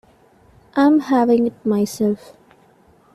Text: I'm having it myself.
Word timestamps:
I'm 0.75 0.99
having 1.01 1.45
it 1.45 1.63
myself. 1.63 2.35